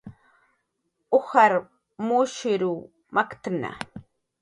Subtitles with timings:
[1.17, 1.53] "Ujar
[2.07, 2.75] mushriw
[3.13, 3.51] makt""a"